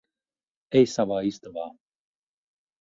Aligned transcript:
Ej 0.79 0.89
savā 0.95 1.19
istabā. 1.33 1.69